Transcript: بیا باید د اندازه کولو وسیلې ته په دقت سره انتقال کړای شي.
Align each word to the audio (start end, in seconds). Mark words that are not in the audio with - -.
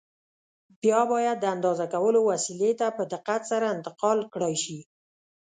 بیا 0.81 1.01
باید 1.11 1.37
د 1.39 1.45
اندازه 1.55 1.85
کولو 1.93 2.19
وسیلې 2.31 2.71
ته 2.79 2.87
په 2.97 3.03
دقت 3.13 3.41
سره 3.51 3.65
انتقال 3.75 4.19
کړای 4.33 4.55
شي. 4.63 4.79